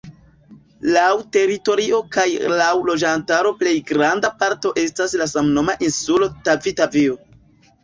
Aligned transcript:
Laŭ 0.95 1.09
teritorio 1.35 1.99
kaj 2.17 2.25
laŭ 2.61 2.71
loĝantaro 2.87 3.53
plej 3.61 3.75
granda 3.93 4.33
parto 4.41 4.73
estas 4.87 5.17
la 5.23 5.31
samnoma 5.37 5.79
insulo 5.91 6.33
Tavi-Tavio. 6.51 7.23